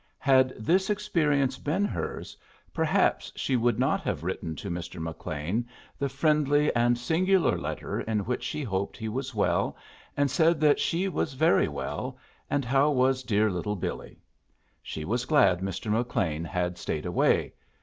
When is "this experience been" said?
0.57-1.85